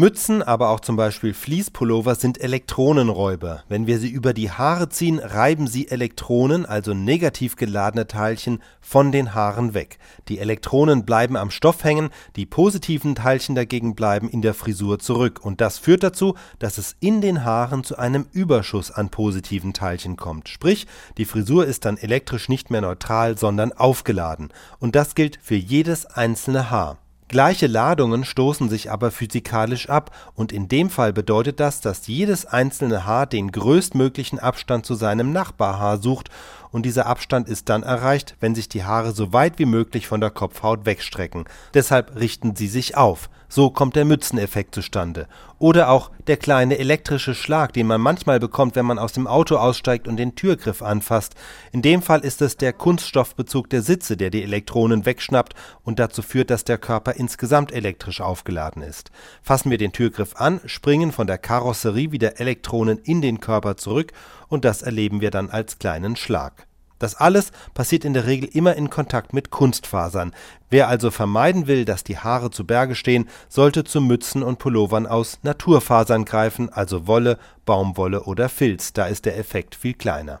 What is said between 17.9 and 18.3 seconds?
einem